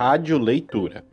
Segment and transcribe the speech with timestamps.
[0.00, 1.04] Rádio Leitura.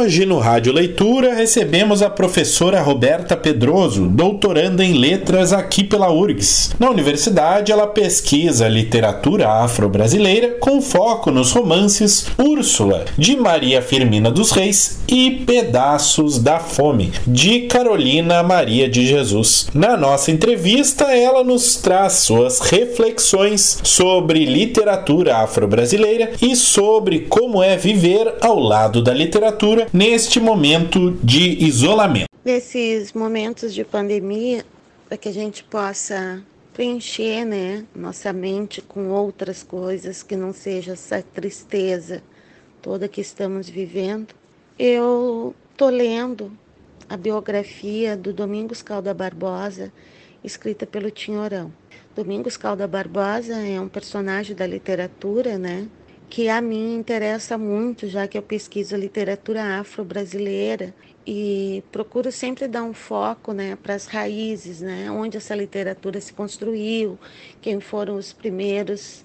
[0.00, 6.70] Hoje no Rádio Leitura recebemos a professora Roberta Pedroso, doutoranda em letras aqui pela URGS.
[6.78, 14.52] Na universidade, ela pesquisa literatura afro-brasileira com foco nos romances Úrsula, de Maria Firmina dos
[14.52, 19.66] Reis, e Pedaços da Fome, de Carolina Maria de Jesus.
[19.74, 27.76] Na nossa entrevista, ela nos traz suas reflexões sobre literatura afro-brasileira e sobre como é
[27.76, 32.26] viver ao lado da literatura neste momento de isolamento.
[32.44, 34.64] Nesses momentos de pandemia,
[35.08, 40.92] para que a gente possa preencher né, nossa mente com outras coisas que não seja
[40.92, 42.22] essa tristeza
[42.80, 44.34] toda que estamos vivendo,
[44.78, 46.50] eu estou lendo
[47.08, 49.92] a biografia do Domingos Calda Barbosa,
[50.42, 51.72] escrita pelo Tinhorão.
[52.14, 55.86] Domingos Calda Barbosa é um personagem da literatura, né?
[56.30, 60.94] Que a mim interessa muito, já que eu pesquiso literatura afro-brasileira
[61.26, 66.32] e procuro sempre dar um foco né, para as raízes, né, onde essa literatura se
[66.32, 67.18] construiu,
[67.60, 69.24] quem foram os primeiros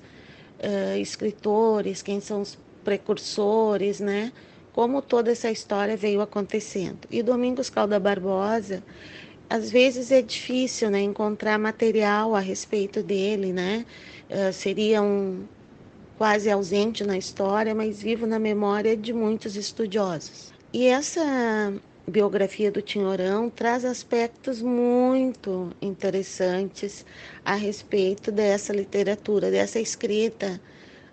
[0.59, 4.33] uh, escritores, quem são os precursores, né,
[4.73, 7.08] como toda essa história veio acontecendo.
[7.11, 8.83] E Domingos Calda Barbosa,
[9.48, 13.86] às vezes é difícil né, encontrar material a respeito dele, né?
[14.28, 15.45] Uh, seria um,
[16.17, 20.53] quase ausente na história, mas vivo na memória de muitos estudiosos.
[20.73, 21.73] E essa
[22.08, 27.05] biografia do Tinhorão traz aspectos muito interessantes
[27.43, 30.59] a respeito dessa literatura, dessa escrita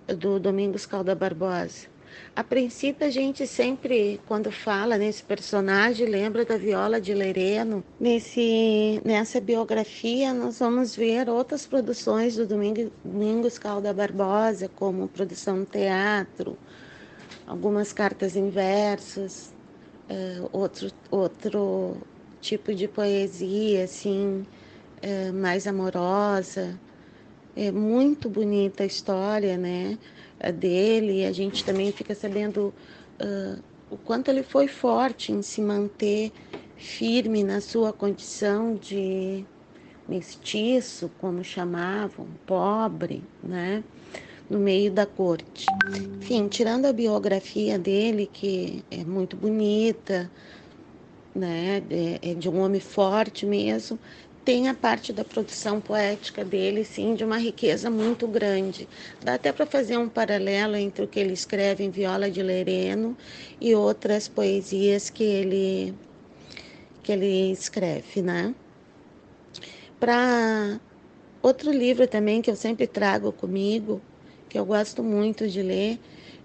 [0.06, 1.92] do Domingos Calda Barbosa.
[2.35, 7.85] A princípio, a gente sempre, quando fala nesse personagem, lembra da Viola de Lereno.
[8.01, 16.57] Nesse, nessa biografia, nós vamos ver outras produções do Domingos Calda Barbosa, como produção teatro,
[17.47, 19.51] algumas cartas em versos,
[20.09, 21.97] uh, outro, outro
[22.41, 24.47] tipo de poesia, assim,
[25.03, 26.81] uh, mais amorosa.
[27.55, 29.98] É muito bonita a história, né?
[30.51, 32.73] Dele, a gente também fica sabendo
[33.20, 36.33] uh, o quanto ele foi forte em se manter
[36.77, 39.45] firme na sua condição de
[40.08, 43.85] mestiço, como chamavam, pobre, né?
[44.51, 45.67] No meio da corte.
[46.19, 50.30] Enfim, tirando a biografia dele, que é muito bonita,
[51.35, 51.83] né?
[51.91, 53.98] É, é de um homem forte mesmo,
[54.45, 58.89] tem a parte da produção poética dele, sim, de uma riqueza muito grande.
[59.23, 63.17] Dá até para fazer um paralelo entre o que ele escreve em Viola de Lereno
[63.61, 65.95] e outras poesias que ele
[67.03, 68.55] que ele escreve, né?
[69.98, 70.80] Para
[71.42, 74.01] outro livro também que eu sempre trago comigo,
[74.48, 75.98] que eu gosto muito de ler,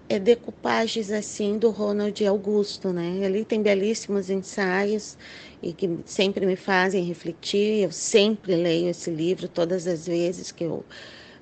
[0.08, 3.24] é Decupagens assim do Ronald Augusto, né?
[3.24, 5.16] Ali tem belíssimos ensaios
[5.62, 7.82] e que sempre me fazem refletir.
[7.82, 10.84] Eu sempre leio esse livro todas as vezes que eu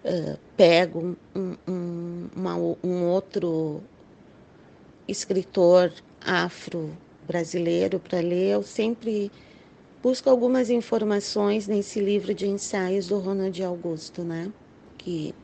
[0.05, 3.83] uh, pego um, um, uma, um outro
[5.07, 8.55] escritor afro-brasileiro para ler.
[8.55, 9.31] Eu sempre
[10.03, 14.51] busco algumas informações nesse livro de ensaios do Ronald Augusto, né?
[14.97, 15.35] Que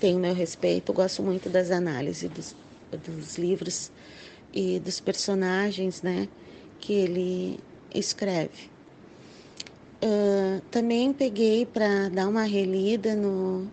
[0.00, 2.56] tem o meu respeito, gosto muito das análises dos,
[2.92, 3.90] dos livros
[4.52, 6.28] e dos personagens, né?
[6.78, 7.58] Que ele
[7.94, 8.70] escreve.
[10.02, 13.66] Uh, também peguei para dar uma relida no,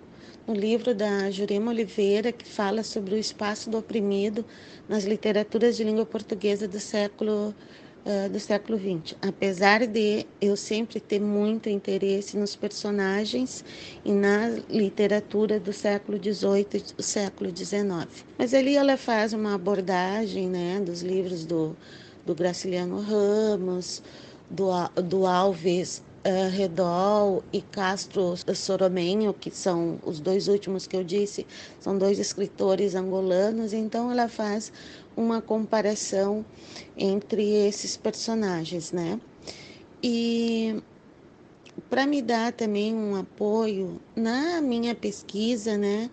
[0.48, 4.44] no livro da Jurema Oliveira, que fala sobre o espaço do oprimido
[4.90, 7.54] nas literaturas de língua portuguesa do século
[8.06, 9.16] uh, do século XX.
[9.22, 13.66] Apesar de eu sempre ter muito interesse nos personagens
[14.04, 18.08] e na literatura do século XVIII e do século XIX.
[18.38, 21.76] Mas ali ela faz uma abordagem né, dos livros do
[22.26, 24.02] do Graciliano Ramos,
[24.50, 24.70] do,
[25.04, 31.46] do Alves uh, Redol e Castro Soromenho, que são os dois últimos que eu disse,
[31.80, 34.72] são dois escritores angolanos, então ela faz
[35.16, 36.44] uma comparação
[36.98, 39.20] entre esses personagens, né?
[40.04, 40.82] E
[41.90, 46.10] para me dar também um apoio na minha pesquisa, né?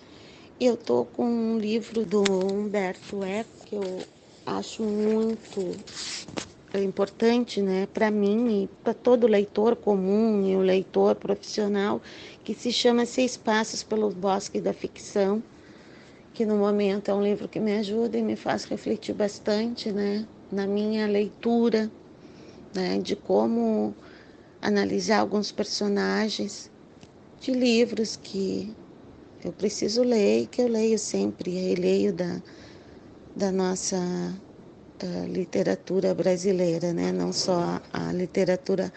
[0.61, 4.05] Eu tô com um livro do Humberto Eco que eu
[4.47, 5.77] acho muito
[6.75, 12.01] importante, né, para mim e para todo leitor comum e o leitor profissional,
[12.43, 15.43] que se chama Seis Passos pelo Bosque da Ficção,
[16.33, 20.27] que no momento é um livro que me ajuda e me faz refletir bastante, né,
[20.51, 21.91] na minha leitura,
[22.75, 23.95] né, de como
[24.61, 26.71] analisar alguns personagens
[27.41, 28.75] de livros que
[29.45, 32.41] eu preciso ler, que eu leio sempre, releio da,
[33.35, 33.99] da nossa
[35.05, 37.13] uh, literatura brasileira, né?
[37.13, 38.93] não só a, a literatura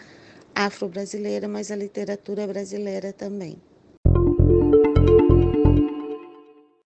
[0.54, 3.65] afro-brasileira, mas a literatura brasileira também.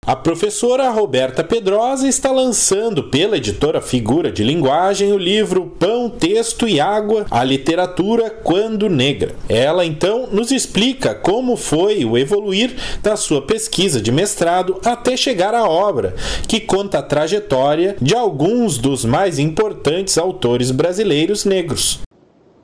[0.08, 6.66] A professora Roberta Pedrosa está lançando pela editora Figura de Linguagem o livro Pão, Texto
[6.66, 9.34] e Água: A Literatura Quando Negra.
[9.50, 15.54] Ela então nos explica como foi o evoluir da sua pesquisa de mestrado até chegar
[15.54, 16.16] à obra,
[16.48, 22.00] que conta a trajetória de alguns dos mais importantes autores brasileiros negros.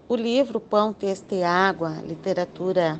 [0.09, 2.99] O livro Pão, Texto e Água: Literatura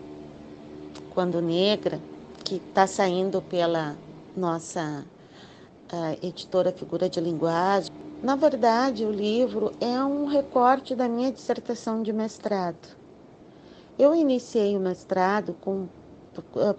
[1.15, 1.99] Quando Negra,
[2.45, 3.97] que está saindo pela
[4.37, 5.05] nossa
[6.23, 7.91] editora Figura de Linguagem.
[8.23, 12.97] Na verdade, o livro é um recorte da minha dissertação de mestrado.
[13.99, 15.55] Eu iniciei o mestrado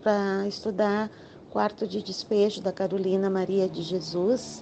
[0.02, 1.10] para estudar
[1.56, 4.62] quarto de despejo da Carolina Maria de Jesus,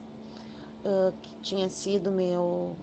[0.86, 2.76] uh, que tinha sido meu.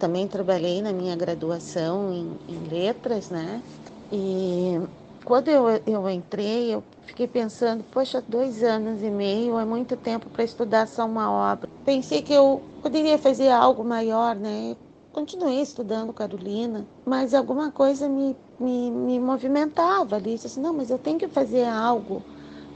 [0.00, 3.62] Também trabalhei na minha graduação em, em letras, né?
[4.10, 4.80] E
[5.24, 10.30] quando eu, eu entrei, eu fiquei pensando, poxa, dois anos e meio é muito tempo
[10.30, 11.68] para estudar só uma obra.
[11.84, 14.76] Pensei que eu poderia fazer algo maior, né?
[15.12, 20.34] Continuei estudando Carolina, mas alguma coisa me, me, me movimentava ali.
[20.34, 22.26] Disse assim, não, mas eu tenho que fazer algo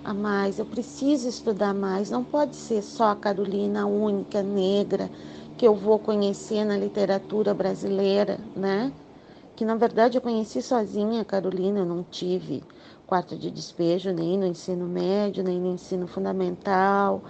[0.03, 2.11] a mais, eu preciso estudar mais.
[2.11, 5.11] Não pode ser só a Carolina única, negra,
[5.57, 8.93] que eu vou conhecer na literatura brasileira, né?
[9.57, 12.63] Que na verdade eu conheci sozinha Carolina, eu não tive
[13.07, 17.23] quarto de despejo nem no ensino médio, nem no ensino fundamental,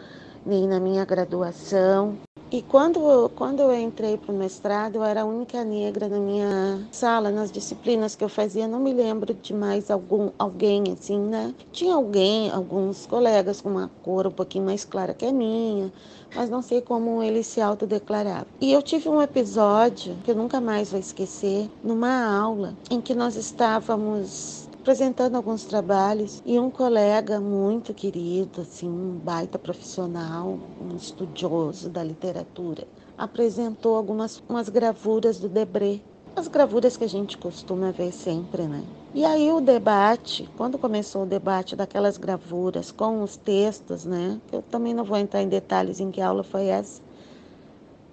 [0.45, 2.19] nem na minha graduação.
[2.55, 6.87] E quando, quando eu entrei para o mestrado, eu era a única negra na minha
[6.93, 8.69] sala, nas disciplinas que eu fazia.
[8.69, 11.53] Não me lembro de mais algum, alguém assim, né?
[11.73, 15.93] Tinha alguém, alguns colegas com uma cor um pouquinho mais clara que a minha,
[16.33, 18.47] mas não sei como ele se autodeclarava.
[18.61, 23.17] E eu tive um episódio que eu nunca mais vou esquecer, numa aula em que
[23.17, 30.95] nós estávamos apresentando alguns trabalhos e um colega muito querido, assim, um baita profissional, um
[30.95, 32.87] estudioso da literatura,
[33.17, 36.01] apresentou algumas umas gravuras do Debré,
[36.37, 38.83] as gravuras que a gente costuma ver sempre, né?
[39.15, 44.39] E aí o debate, quando começou o debate daquelas gravuras com os textos, né?
[44.53, 47.01] Eu também não vou entrar em detalhes em que aula foi essa.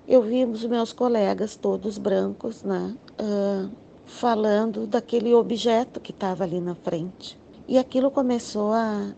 [0.08, 2.96] Eu vi os meus colegas todos brancos, né?
[3.20, 3.81] Uh,
[4.12, 7.40] falando daquele objeto que estava ali na frente.
[7.68, 9.16] E aquilo começou a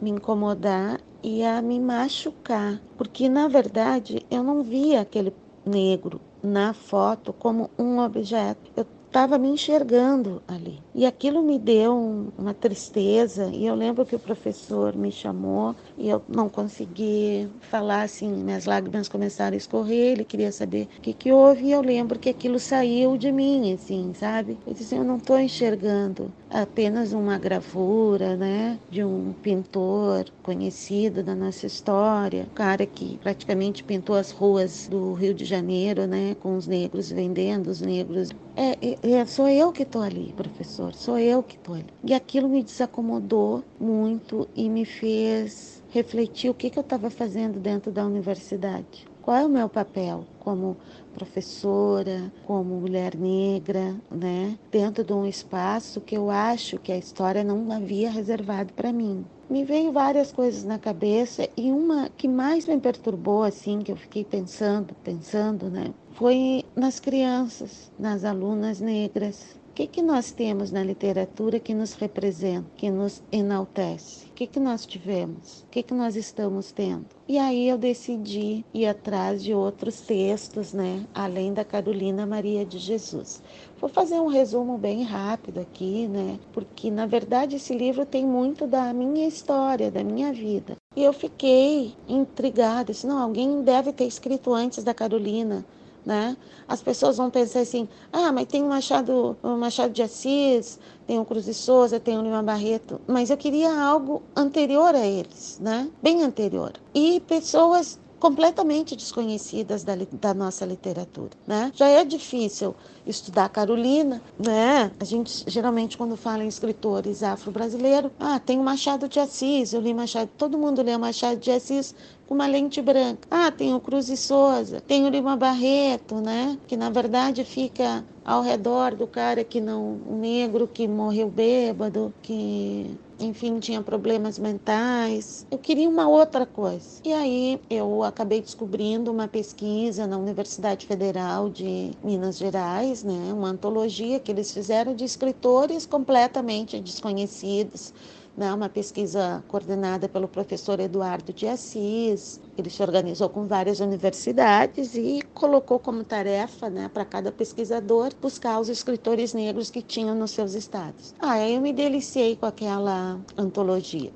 [0.00, 6.74] me incomodar e a me machucar, porque na verdade eu não via aquele negro na
[6.74, 8.70] foto como um objeto.
[8.76, 10.83] Eu estava me enxergando ali.
[10.94, 13.50] E aquilo me deu um, uma tristeza.
[13.52, 18.64] E eu lembro que o professor me chamou e eu não consegui falar assim, minhas
[18.64, 20.12] lágrimas começaram a escorrer.
[20.12, 21.64] Ele queria saber o que, que houve.
[21.66, 24.56] E eu lembro que aquilo saiu de mim, assim, sabe?
[24.66, 31.34] Eu disse: Eu não estou enxergando apenas uma gravura, né, de um pintor conhecido da
[31.34, 36.56] nossa história, um cara que praticamente pintou as ruas do Rio de Janeiro, né, com
[36.56, 38.30] os negros vendendo, os negros.
[38.54, 41.78] É, é, é sou eu que estou ali, professor, sou eu que estou.
[42.02, 47.60] E aquilo me desacomodou muito e me fez refletir o que, que eu estava fazendo
[47.60, 49.06] dentro da universidade.
[49.22, 50.76] Qual é o meu papel como
[51.14, 54.58] professora, como mulher negra, né?
[54.70, 59.24] Dentro de um espaço que eu acho que a história não havia reservado para mim.
[59.48, 63.96] Me veio várias coisas na cabeça e uma que mais me perturbou assim, que eu
[63.96, 65.94] fiquei pensando, pensando, né?
[66.12, 72.70] Foi nas crianças, nas alunas negras, que, que nós temos na literatura que nos representa,
[72.76, 74.26] que nos enaltece?
[74.26, 75.62] O que, que nós tivemos?
[75.62, 77.06] O que, que nós estamos tendo?
[77.26, 81.04] E aí eu decidi ir atrás de outros textos, né?
[81.12, 83.42] Além da Carolina Maria de Jesus.
[83.80, 86.38] Vou fazer um resumo bem rápido aqui, né?
[86.52, 90.76] Porque na verdade esse livro tem muito da minha história, da minha vida.
[90.94, 95.64] E eu fiquei intrigada, disse, não, alguém deve ter escrito antes da Carolina
[96.04, 96.36] né?
[96.66, 101.18] As pessoas vão pensar assim: ah, mas tem o Machado, o Machado de Assis, tem
[101.18, 105.58] o Cruz de Souza, tem o Lima Barreto, mas eu queria algo anterior a eles,
[105.60, 105.88] né?
[106.02, 106.72] Bem anterior.
[106.94, 111.70] E pessoas completamente desconhecidas da, da, nossa literatura, né?
[111.74, 112.74] Já é difícil
[113.06, 114.90] estudar Carolina, né?
[114.98, 119.80] A gente geralmente quando fala em escritores afro-brasileiros, ah, tem o Machado de Assis, eu
[119.82, 121.94] li Machado, todo mundo lê Machado de Assis
[122.26, 123.28] com uma lente branca.
[123.30, 126.58] Ah, tem o Cruz e Souza, tem o Lima Barreto, né?
[126.66, 132.10] Que na verdade fica ao redor do cara que não, o negro que morreu bêbado,
[132.22, 135.46] que enfim, tinha problemas mentais.
[135.50, 137.00] Eu queria uma outra coisa.
[137.04, 143.48] E aí eu acabei descobrindo uma pesquisa na Universidade Federal de Minas Gerais, né, uma
[143.48, 147.92] antologia que eles fizeram de escritores completamente desconhecidos
[148.36, 152.40] né, uma pesquisa coordenada pelo professor Eduardo de Assis.
[152.58, 158.60] Ele se organizou com várias universidades e colocou como tarefa né, para cada pesquisador buscar
[158.60, 161.14] os escritores negros que tinham nos seus estados.
[161.18, 164.12] Ah, eu me deliciei com aquela antologia.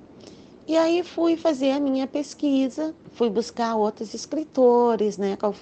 [0.66, 5.54] E aí fui fazer a minha pesquisa, fui buscar outros escritores, né, qual,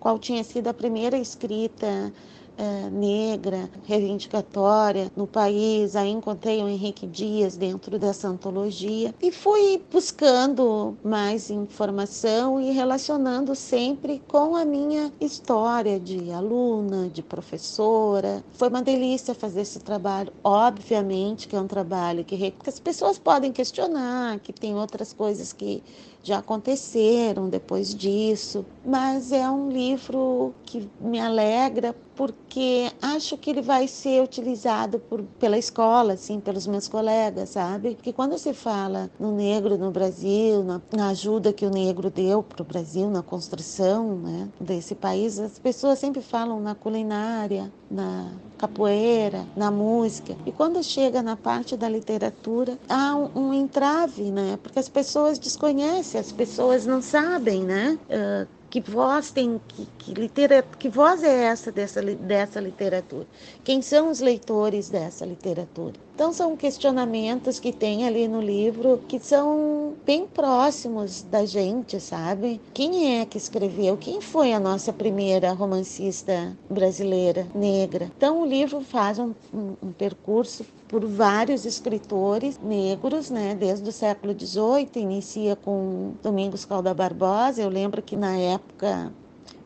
[0.00, 2.10] qual tinha sido a primeira escrita
[2.56, 5.96] é, negra, reivindicatória no país.
[5.96, 13.54] Aí encontrei o Henrique Dias dentro dessa antologia e fui buscando mais informação e relacionando
[13.54, 18.44] sempre com a minha história de aluna, de professora.
[18.52, 20.32] Foi uma delícia fazer esse trabalho.
[20.42, 25.52] Obviamente que é um trabalho que, que as pessoas podem questionar, que tem outras coisas
[25.52, 25.82] que
[26.24, 33.60] já aconteceram depois disso, mas é um livro que me alegra porque acho que ele
[33.60, 37.96] vai ser utilizado por, pela escola, assim, pelos meus colegas, sabe?
[38.00, 42.42] Que quando se fala no negro no Brasil, na, na ajuda que o negro deu
[42.42, 48.32] para o Brasil na construção né, desse país, as pessoas sempre falam na culinária, na
[48.58, 50.36] capoeira, na música.
[50.46, 54.58] E quando chega na parte da literatura, há um, um entrave, né?
[54.62, 57.98] Porque as pessoas desconhecem, as pessoas não sabem, né?
[58.08, 63.24] Uh, que voz tem, que, que, litera, que voz é essa dessa, dessa literatura?
[63.62, 65.94] Quem são os leitores dessa literatura?
[66.12, 72.60] Então são questionamentos que tem ali no livro que são bem próximos da gente, sabe?
[72.72, 73.96] Quem é que escreveu?
[73.96, 78.10] Quem foi a nossa primeira romancista brasileira negra?
[78.16, 80.64] Então o livro faz um, um, um percurso
[80.94, 87.60] por vários escritores negros, né, desde o século XVIII, inicia com Domingos Calda Barbosa.
[87.60, 89.12] Eu lembro que na época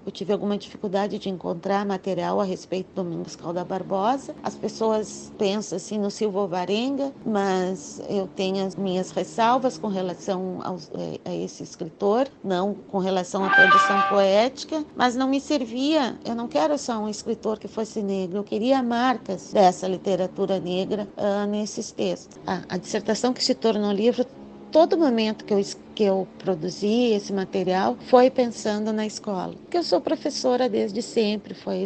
[0.08, 4.34] eu tive alguma dificuldade de encontrar material a respeito do Domingos Calda Barbosa.
[4.42, 10.60] As pessoas pensam assim no Silva Varenga, mas eu tenho as minhas ressalvas com relação
[10.64, 16.18] aos, é, a esse escritor, não com relação à produção poética, mas não me servia.
[16.24, 21.06] Eu não quero só um escritor que fosse negro, eu queria marcas dessa literatura negra
[21.18, 22.38] uh, nesses textos.
[22.46, 24.24] Ah, a dissertação que se tornou livro
[24.70, 25.60] todo momento que eu,
[25.94, 29.54] que eu produzi esse material foi pensando na escola.
[29.54, 31.84] Porque eu sou professora desde sempre, foi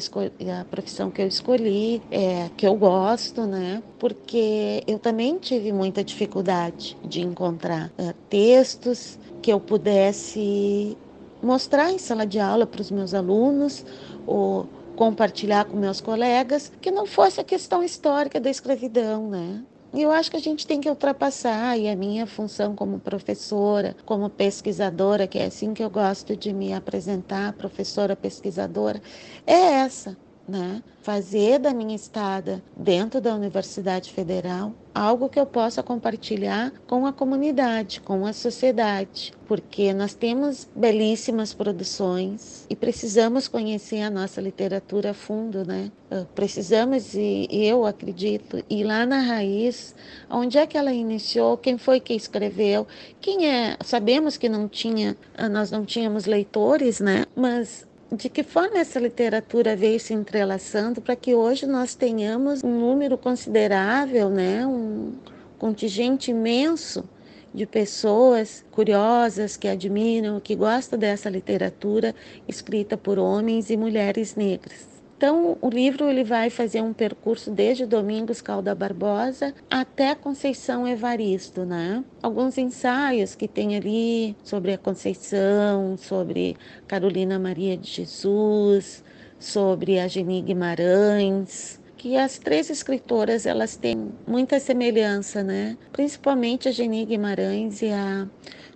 [0.61, 3.83] a profissão que eu escolhi, é, que eu gosto, né?
[3.99, 10.97] Porque eu também tive muita dificuldade de encontrar é, textos que eu pudesse
[11.43, 13.85] mostrar em sala de aula para os meus alunos
[14.25, 19.65] ou compartilhar com meus colegas que não fosse a questão histórica da escravidão, né?
[19.93, 23.95] E eu acho que a gente tem que ultrapassar, e a minha função como professora,
[24.07, 29.03] como pesquisadora, que é assim que eu gosto de me apresentar, professora pesquisadora,
[29.47, 30.17] é essa
[30.49, 30.83] né?
[31.01, 37.13] Fazer da minha estada dentro da Universidade Federal algo que eu possa compartilhar com a
[37.13, 45.11] comunidade, com a sociedade, porque nós temos belíssimas produções e precisamos conhecer a nossa literatura
[45.11, 45.91] a fundo, né?
[46.11, 49.95] Ah, precisamos e eu acredito ir lá na raiz,
[50.31, 52.87] onde é que ela iniciou, quem foi que escreveu,
[53.21, 53.77] quem é.
[53.83, 57.25] Sabemos que não tinha, ah, nós não tínhamos leitores, né?
[57.35, 62.79] Mas de que forma essa literatura veio se entrelaçando para que hoje nós tenhamos um
[62.79, 65.15] número considerável, né, um
[65.59, 67.09] contingente imenso
[67.55, 72.15] de pessoas curiosas que admiram, que gostam dessa literatura
[72.47, 74.92] escrita por homens e mulheres negras.
[75.23, 81.65] Então, o livro ele vai fazer um percurso desde Domingos Calda Barbosa até Conceição Evaristo,
[81.65, 82.03] né?
[82.21, 86.57] Alguns ensaios que tem ali sobre a Conceição, sobre
[86.89, 89.05] Carolina Maria de Jesus,
[89.39, 95.79] sobre a Geni Guimarães, que as três escritoras elas têm muita semelhança, né?
[95.93, 98.27] Principalmente a Geni Guimarães e a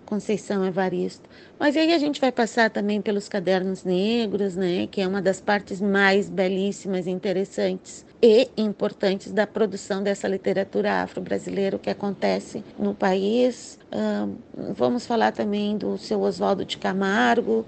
[0.07, 1.29] Conceição Evaristo.
[1.59, 5.41] Mas aí a gente vai passar também pelos cadernos negros, né, que é uma das
[5.41, 13.77] partes mais belíssimas interessantes e importantes da produção dessa literatura afro-brasileira que acontece no país.
[14.75, 17.65] vamos falar também do seu Oswaldo de Camargo,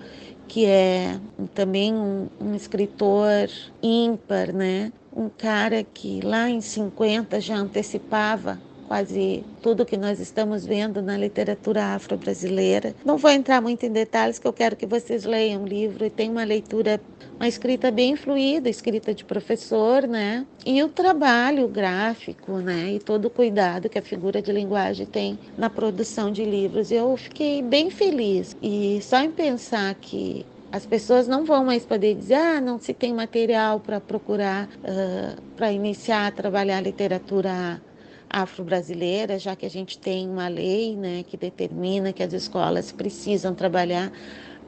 [0.47, 1.19] que é
[1.53, 3.49] também um, um escritor
[3.83, 4.91] ímpar, né?
[5.15, 11.15] um cara que lá em 50 já antecipava quase tudo que nós estamos vendo na
[11.15, 12.95] literatura afro-brasileira.
[13.05, 16.09] Não vou entrar muito em detalhes, que eu quero que vocês leiam o livro e
[16.09, 16.99] tem uma leitura,
[17.35, 20.43] uma escrita bem fluida, escrita de professor, né?
[20.65, 22.93] E o trabalho gráfico, né?
[22.93, 26.91] E todo o cuidado que a figura de linguagem tem na produção de livros.
[26.91, 32.15] Eu fiquei bem feliz e só em pensar que as pessoas não vão mais poder
[32.15, 37.81] dizer, ah, não se tem material para procurar, uh, para iniciar a trabalhar literatura
[38.29, 43.55] afro-brasileira, já que a gente tem uma lei né, que determina que as escolas precisam
[43.55, 44.11] trabalhar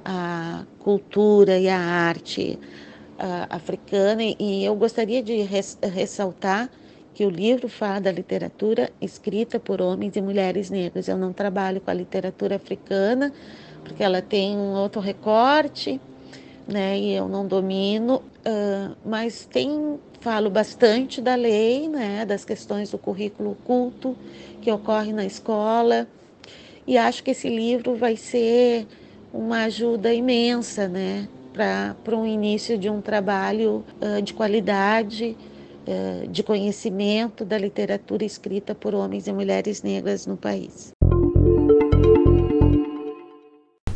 [0.04, 2.58] a cultura e a arte
[3.50, 4.22] africana.
[4.24, 6.70] E eu gostaria de res ressaltar
[7.14, 11.08] que o livro fala da literatura escrita por homens e mulheres negras.
[11.08, 13.32] Eu não trabalho com a literatura africana,
[13.84, 16.00] porque ela tem um outro recorte,
[16.68, 16.98] né?
[16.98, 22.26] E eu não domino, uh, mas tem falo bastante da lei, né?
[22.26, 24.16] Das questões do currículo culto
[24.62, 26.08] que ocorre na escola
[26.88, 28.88] e acho que esse livro vai ser
[29.34, 31.28] uma ajuda imensa, né?
[31.54, 35.36] Para um início de um trabalho uh, de qualidade,
[35.88, 40.92] uh, de conhecimento da literatura escrita por homens e mulheres negras no país.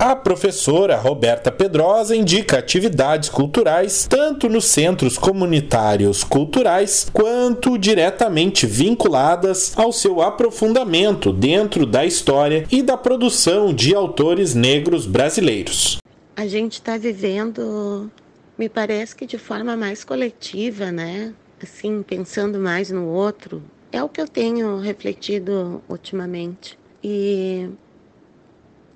[0.08, 9.76] A professora Roberta Pedrosa indica atividades culturais tanto nos centros comunitários culturais quanto diretamente vinculadas
[9.76, 15.98] ao seu aprofundamento dentro da história e da produção de autores negros brasileiros.
[16.36, 18.12] A gente está vivendo,
[18.60, 21.34] me parece que de forma mais coletiva, né?
[21.64, 23.64] Assim, pensando mais no outro.
[23.92, 26.78] É o que eu tenho refletido ultimamente.
[27.04, 27.72] E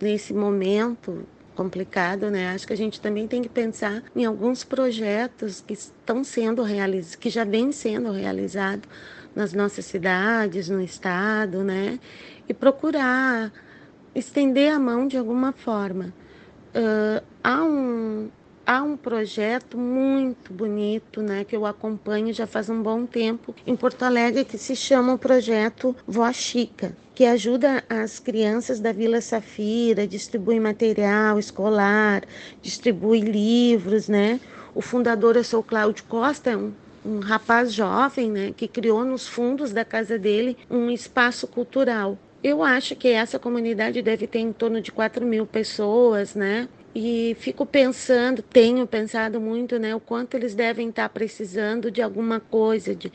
[0.02, 1.26] nesse momento
[1.56, 2.54] complicado, né?
[2.54, 7.16] Acho que a gente também tem que pensar em alguns projetos que estão sendo realizados,
[7.16, 8.88] que já vêm sendo realizados
[9.36, 12.00] nas nossas cidades, no estado, né?
[12.48, 13.52] E procurar
[14.16, 16.14] estender a mão de alguma forma.
[16.70, 18.30] Uh, há um
[18.70, 23.76] há um projeto muito bonito, né, que eu acompanho já faz um bom tempo em
[23.76, 29.22] Porto Alegre que se chama o projeto Vó Chica que ajuda as crianças da Vila
[29.22, 32.24] Safira, distribui material escolar,
[32.62, 34.40] distribui livros, né?
[34.74, 36.72] O fundador é o Cláudio Costa, um,
[37.04, 42.18] um rapaz jovem, né, que criou nos fundos da casa dele um espaço cultural.
[42.42, 46.70] Eu acho que essa comunidade deve ter em torno de 4 mil pessoas, né?
[46.94, 52.40] E fico pensando, tenho pensado muito, né, o quanto eles devem estar precisando de alguma
[52.40, 53.12] coisa, de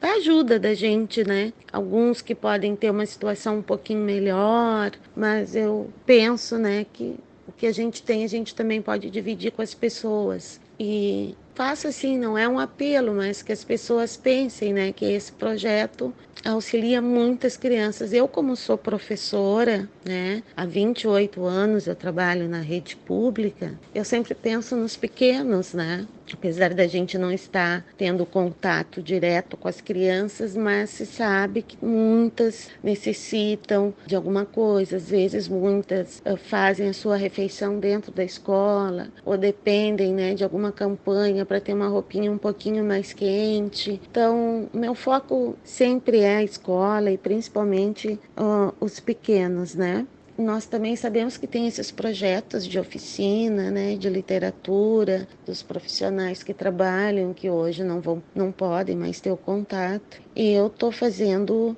[0.00, 1.52] a ajuda da gente, né?
[1.72, 7.16] Alguns que podem ter uma situação um pouquinho melhor, mas eu penso, né, que
[7.48, 10.60] o que a gente tem a gente também pode dividir com as pessoas.
[10.78, 15.32] E faço assim, não é um apelo, mas que as pessoas pensem, né, que esse
[15.32, 18.12] projeto auxilia muitas crianças.
[18.12, 24.34] Eu, como sou professora, né, há 28 anos eu trabalho na rede pública, eu sempre
[24.34, 26.06] penso nos pequenos, né?
[26.32, 31.76] apesar da gente não estar tendo contato direto com as crianças, mas se sabe que
[31.84, 38.24] muitas necessitam de alguma coisa, às vezes muitas uh, fazem a sua refeição dentro da
[38.24, 44.00] escola ou dependem, né, de alguma campanha para ter uma roupinha um pouquinho mais quente.
[44.10, 50.06] Então, meu foco sempre é a escola e principalmente uh, os pequenos, né?
[50.38, 56.52] nós também sabemos que tem esses projetos de oficina, né, de literatura, dos profissionais que
[56.52, 60.20] trabalham, que hoje não vão, não podem mais ter o contato.
[60.34, 61.74] E eu estou fazendo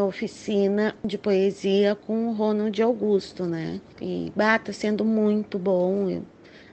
[0.00, 3.80] oficina de poesia com o Ronald Augusto, né?
[4.00, 6.22] E bata sendo muito bom.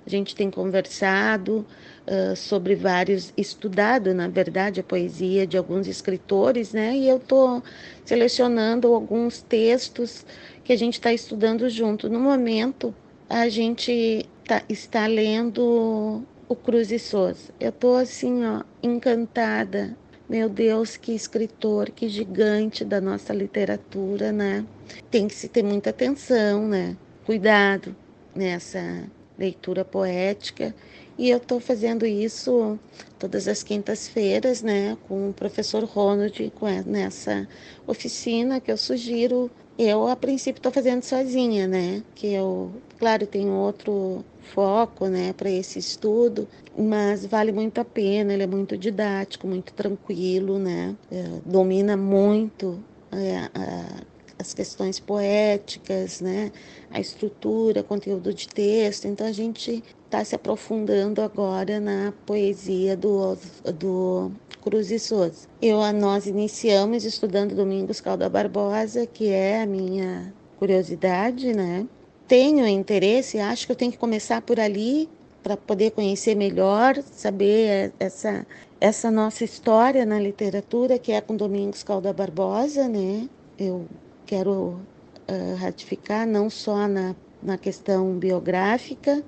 [0.10, 1.64] A gente tem conversado
[2.08, 6.98] uh, sobre vários, estudado, na verdade, a poesia de alguns escritores, né?
[6.98, 7.62] E eu estou
[8.04, 10.26] selecionando alguns textos
[10.64, 12.10] que a gente está estudando junto.
[12.10, 12.92] No momento,
[13.30, 17.54] a gente tá, está lendo o Cruz e Souza.
[17.60, 19.96] Eu estou assim, ó, encantada.
[20.28, 24.66] Meu Deus, que escritor, que gigante da nossa literatura, né?
[25.12, 26.98] Tem que se ter muita atenção, né?
[27.28, 27.96] Cuidado
[28.36, 29.08] nessa
[29.40, 30.76] leitura poética.
[31.18, 32.78] E eu estou fazendo isso
[33.18, 37.48] todas as quintas-feiras, né, com o professor Ronald, com nessa
[37.88, 39.50] oficina que eu sugiro
[39.80, 42.04] eu, a princípio, estou fazendo sozinha, né?
[42.14, 48.34] Que eu, claro, tenho outro foco, né, para esse estudo, mas vale muito a pena.
[48.34, 50.98] Ele é muito didático, muito tranquilo, né?
[51.10, 54.02] É, domina muito é, a,
[54.40, 56.52] as questões poéticas, né?
[56.90, 59.06] A estrutura, conteúdo de texto.
[59.06, 63.38] Então a gente está se aprofundando agora na poesia do,
[63.78, 65.48] do Cruz e Souza.
[65.62, 71.86] Eu, nós iniciamos estudando Domingos Calda Barbosa, que é a minha curiosidade, né?
[72.28, 75.10] Tenho interesse, acho que eu tenho que começar por ali
[75.44, 78.46] para poder conhecer melhor, saber essa
[78.82, 83.28] essa nossa história na literatura, que é com Domingos Calda Barbosa, né?
[83.58, 83.86] Eu
[84.30, 84.80] quero
[85.28, 89.24] uh, ratificar não só na, na questão biográfica,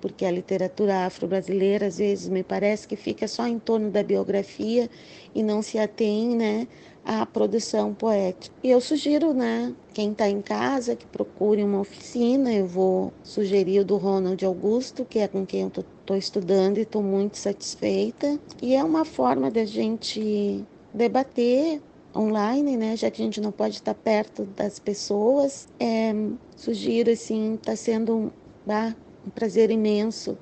[0.00, 4.90] porque a literatura afro-brasileira às vezes me parece que fica só em torno da biografia
[5.32, 6.66] e não se atém, né,
[7.04, 8.52] à produção poética.
[8.64, 12.52] E eu sugiro, né, quem está em casa que procure uma oficina.
[12.52, 16.82] Eu vou sugerir o do Ronald Augusto, que é com quem eu estou estudando e
[16.82, 18.40] estou muito satisfeita.
[18.60, 21.80] E é uma forma da gente debater
[22.16, 22.96] online, né?
[22.96, 26.14] Já que a gente não pode estar perto das pessoas, é,
[26.56, 28.30] sugiro assim, está sendo um,
[28.68, 28.94] ah,
[29.26, 30.36] um prazer imenso.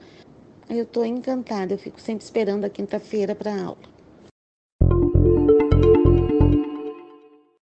[0.68, 3.94] Eu estou encantada, eu fico sempre esperando a quinta-feira para a aula.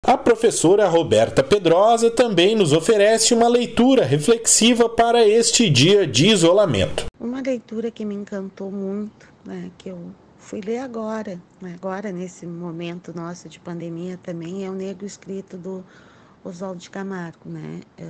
[0.06, 7.06] A professora Roberta Pedrosa também nos oferece uma leitura reflexiva para este dia de isolamento.
[7.18, 11.40] Uma leitura que me encantou muito, né, que eu fui ler agora,
[11.74, 15.86] agora nesse momento nosso de pandemia também, é o Negro Escrito do
[16.44, 17.48] Oswaldo de Camargo.
[17.48, 17.82] Né?
[17.98, 18.04] É,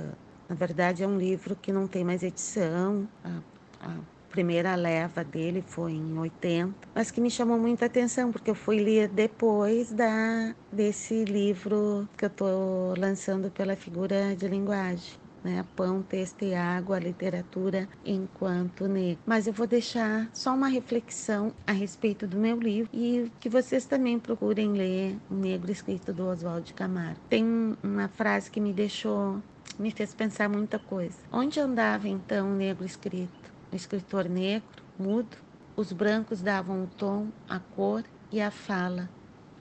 [0.48, 3.38] na verdade, é um livro que não tem mais edição, a,
[3.86, 3.96] a
[4.30, 8.80] primeira leva dele foi em 80, mas que me chamou muita atenção porque eu fui
[8.80, 15.21] ler depois da desse livro que eu estou lançando pela figura de linguagem.
[15.44, 19.20] Né, pão, texto e água, literatura enquanto negro.
[19.26, 23.84] Mas eu vou deixar só uma reflexão a respeito do meu livro e que vocês
[23.84, 27.18] também procurem ler O Negro Escrito do Oswaldo de Camargo.
[27.28, 27.44] Tem
[27.82, 29.42] uma frase que me deixou,
[29.78, 31.18] me fez pensar muita coisa.
[31.32, 33.52] Onde andava então o negro escrito?
[33.72, 35.36] o escritor negro, mudo,
[35.74, 39.08] os brancos davam o tom, a cor e a fala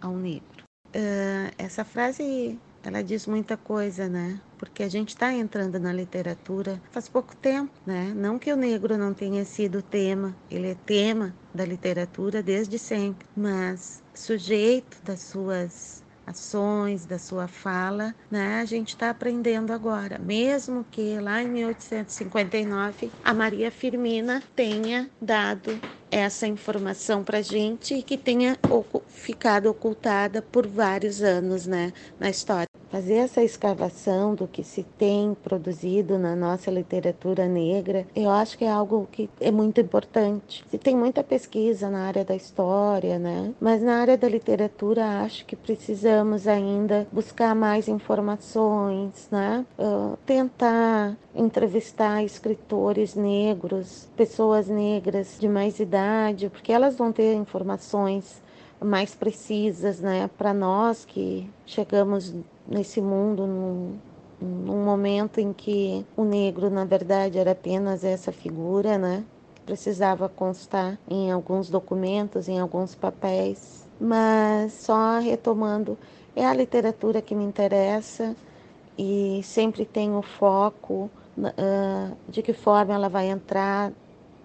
[0.01, 0.65] ao negro.
[0.87, 4.39] Uh, essa frase ela diz muita coisa, né?
[4.57, 8.13] Porque a gente está entrando na literatura faz pouco tempo, né?
[8.15, 13.27] Não que o negro não tenha sido tema, ele é tema da literatura desde sempre,
[13.35, 18.61] mas sujeito das suas ações, da sua fala, né?
[18.61, 25.79] A gente está aprendendo agora, mesmo que lá em 1859 a Maria Firmina tenha dado
[26.09, 28.57] essa informação para gente e que tenha
[29.07, 35.33] ficado ocultada por vários anos, né, na história fazer essa escavação do que se tem
[35.33, 40.63] produzido na nossa literatura negra, eu acho que é algo que é muito importante.
[40.69, 43.53] Se tem muita pesquisa na área da história, né?
[43.61, 49.65] Mas na área da literatura acho que precisamos ainda buscar mais informações, né?
[49.79, 58.41] Uh, tentar entrevistar escritores negros, pessoas negras de mais idade, porque elas vão ter informações
[58.83, 62.33] mais precisas, né, para nós que chegamos
[62.71, 63.97] nesse mundo num,
[64.41, 70.29] num momento em que o negro, na verdade, era apenas essa figura, né, que precisava
[70.29, 73.87] constar em alguns documentos, em alguns papéis.
[73.99, 75.97] Mas só retomando,
[76.35, 78.35] é a literatura que me interessa
[78.97, 83.91] e sempre tenho foco uh, de que forma ela vai entrar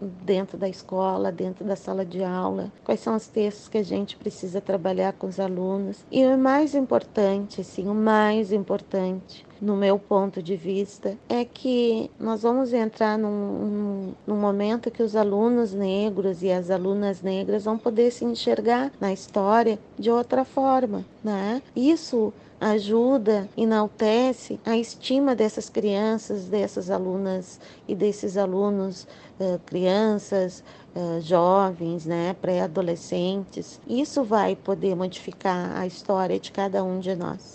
[0.00, 4.16] dentro da escola, dentro da sala de aula, quais são os textos que a gente
[4.16, 6.04] precisa trabalhar com os alunos.
[6.10, 12.10] E o mais importante, sim, o mais importante, no meu ponto de vista, é que
[12.18, 17.78] nós vamos entrar num, num, momento que os alunos negros e as alunas negras vão
[17.78, 21.62] poder se enxergar na história de outra forma, né?
[21.74, 29.06] Isso ajuda, enaltece a estima dessas crianças, dessas alunas e desses alunos,
[29.38, 30.62] uh, crianças,
[30.94, 33.80] uh, jovens, né, pré-adolescentes.
[33.88, 37.54] Isso vai poder modificar a história de cada um de nós.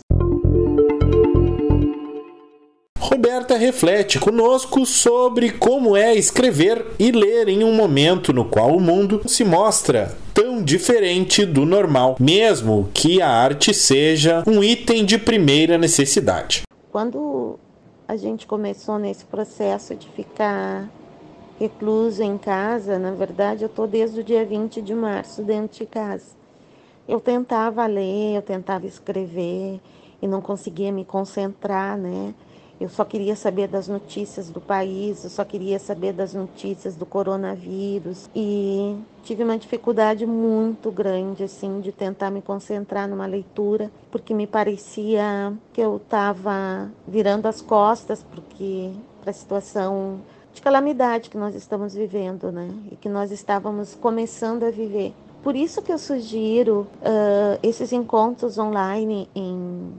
[2.99, 8.79] Roberta reflete conosco sobre como é escrever e ler em um momento no qual o
[8.79, 15.17] mundo se mostra tão diferente do normal, mesmo que a arte seja um item de
[15.17, 16.63] primeira necessidade.
[16.91, 17.59] Quando
[18.07, 20.89] a gente começou nesse processo de ficar
[21.61, 25.85] recluso em casa, na verdade eu estou desde o dia 20 de março dentro de
[25.85, 26.25] casa.
[27.07, 29.79] Eu tentava ler, eu tentava escrever
[30.19, 32.33] e não conseguia me concentrar, né?
[32.79, 37.05] Eu só queria saber das notícias do país, eu só queria saber das notícias do
[37.05, 44.33] coronavírus e tive uma dificuldade muito grande assim de tentar me concentrar numa leitura, porque
[44.33, 48.89] me parecia que eu estava virando as costas porque
[49.21, 50.19] para a situação
[50.53, 52.69] de calamidade que nós estamos vivendo, né?
[52.91, 55.13] E que nós estávamos começando a viver.
[55.43, 59.91] Por isso que eu sugiro uh, esses encontros online em,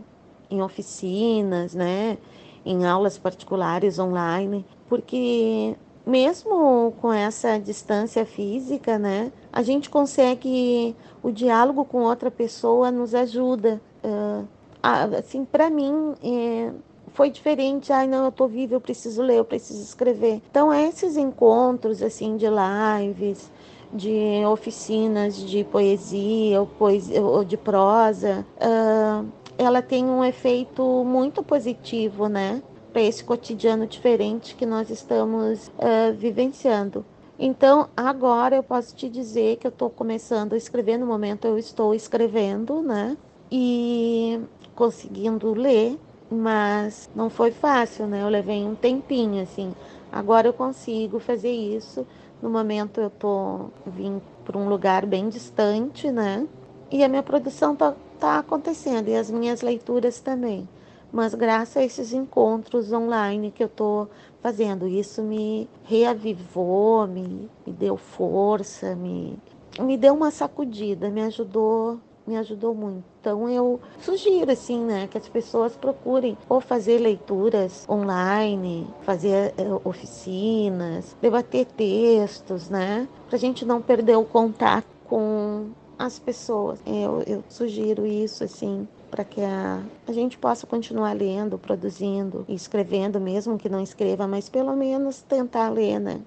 [0.51, 2.19] em oficinas, né?
[2.65, 5.75] Em aulas particulares online, porque
[6.07, 9.33] mesmo com essa distância física, né?
[9.53, 13.81] A gente consegue o diálogo com outra pessoa nos ajuda.
[14.05, 14.47] Uh,
[14.83, 16.73] assim, para mim, é,
[17.15, 17.93] foi diferente.
[17.93, 20.43] Ai, não, eu tô viva, eu preciso ler, eu preciso escrever.
[20.51, 23.51] Então, esses encontros, assim, de lives,
[23.93, 29.27] de oficinas de poesia ou, poesia, ou de prosa, uh,
[29.59, 32.63] ela tem um efeito muito positivo, né?
[32.93, 37.05] Para esse cotidiano diferente que nós estamos uh, vivenciando.
[37.39, 41.59] Então, agora eu posso te dizer que eu estou começando a escrever, no momento eu
[41.59, 43.17] estou escrevendo, né?
[43.51, 44.41] E
[44.75, 45.99] conseguindo ler
[46.33, 48.23] mas não foi fácil, né?
[48.23, 49.75] Eu levei um tempinho, assim.
[50.11, 52.07] Agora eu consigo fazer isso.
[52.41, 56.47] No momento eu tô vim para um lugar bem distante, né?
[56.91, 60.69] E a minha produção tá, tá acontecendo e as minhas leituras também.
[61.13, 64.09] Mas graças a esses encontros online que eu tô
[64.41, 69.39] fazendo, isso me reavivou, me, me deu força, me,
[69.79, 73.05] me deu uma sacudida, me ajudou me ajudou muito.
[73.21, 79.81] Então eu sugiro assim, né, que as pessoas procurem ou fazer leituras online, fazer eh,
[79.85, 86.81] oficinas, debater textos, né, para a gente não perder o contato com as pessoas.
[86.87, 92.55] Eu, eu sugiro isso assim para que a, a gente possa continuar lendo, produzindo e
[92.55, 96.23] escrevendo, mesmo que não escreva, mas pelo menos tentar ler, né?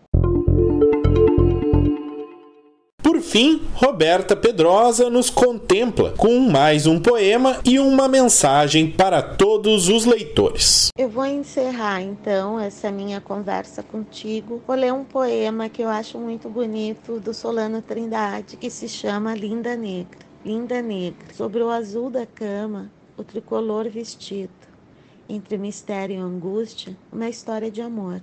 [3.35, 10.05] Fim, Roberta Pedrosa nos contempla com mais um poema e uma mensagem para todos os
[10.05, 10.87] leitores.
[10.97, 14.63] Eu vou encerrar então essa minha conversa contigo.
[14.65, 19.35] Vou ler um poema que eu acho muito bonito do Solano Trindade, que se chama
[19.35, 20.19] Linda Negra.
[20.45, 24.53] Linda Negra, sobre o azul da cama, o tricolor vestido.
[25.27, 28.21] Entre mistério e angústia, uma história de amor.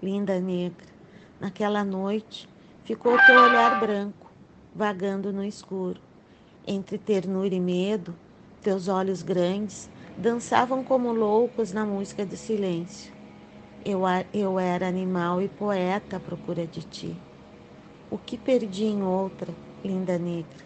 [0.00, 0.86] Linda Negra,
[1.40, 2.48] naquela noite
[2.84, 4.23] ficou teu olhar branco,
[4.74, 6.02] vagando no escuro.
[6.66, 8.20] Entre ternura e medo,
[8.60, 13.14] teus olhos grandes dançavam como loucos na música do silêncio.
[13.84, 17.24] Eu, eu era animal e poeta à procura de ti.
[18.10, 20.64] O que perdi em outra, linda negra?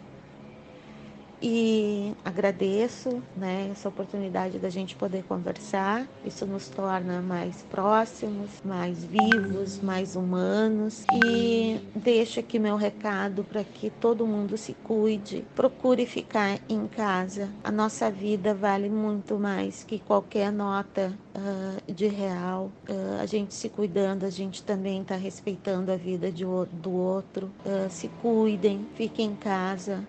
[1.40, 6.06] E agradeço né, essa oportunidade da gente poder conversar.
[6.24, 11.04] Isso nos torna mais próximos, mais vivos, mais humanos.
[11.12, 17.48] E deixo aqui meu recado para que todo mundo se cuide, procure ficar em casa.
[17.62, 22.70] A nossa vida vale muito mais que qualquer nota uh, de real.
[22.88, 27.50] Uh, a gente se cuidando, a gente também está respeitando a vida de, do outro.
[27.64, 30.06] Uh, se cuidem, fiquem em casa.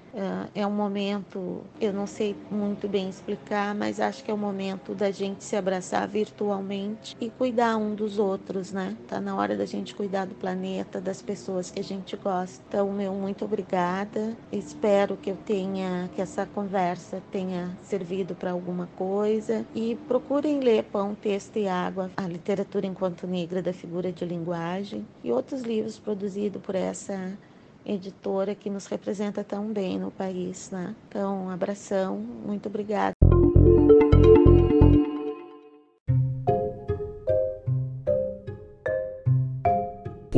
[0.55, 4.93] é um momento, eu não sei muito bem explicar, mas acho que é o momento
[4.93, 8.95] da gente se abraçar virtualmente e cuidar um dos outros, né?
[9.07, 12.61] Tá na hora da gente cuidar do planeta, das pessoas que a gente gosta.
[12.67, 14.35] Então, meu muito obrigada.
[14.51, 20.83] Espero que eu tenha, que essa conversa tenha servido para alguma coisa e procurem ler
[20.83, 25.99] Pão Texto e Água, a literatura enquanto negra da figura de linguagem e outros livros
[25.99, 27.37] produzidos por essa
[27.85, 30.95] editora que nos representa tão bem no país, né?
[31.07, 33.18] Então, um abração, muito obrigada.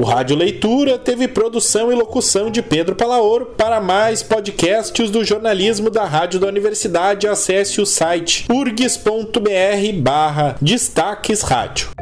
[0.02, 3.46] O Rádio Leitura teve produção e locução de Pedro Palaor.
[3.56, 11.44] Para mais podcasts do jornalismo da Rádio da Universidade, acesse o site urgs.br barra Destaques
[11.44, 12.01] Rádio.